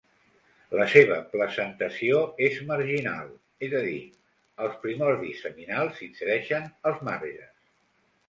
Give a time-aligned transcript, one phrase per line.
[0.77, 3.27] La seva placentació és marginal,
[3.67, 3.99] és a dir,
[4.67, 7.53] els primordis seminals s'insereixen als marges.